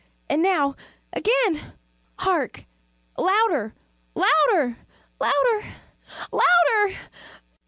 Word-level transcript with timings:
and 0.27 0.41
now 0.41 0.73
again! 1.13 1.73
hark! 2.17 2.65
louder! 3.19 3.71
louder! 4.15 4.75
louder! 5.19 5.65
louder! 6.31 6.97